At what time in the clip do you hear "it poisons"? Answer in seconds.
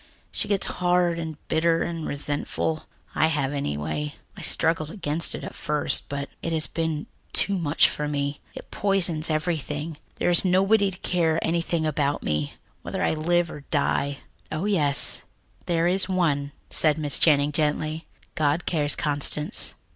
8.55-9.29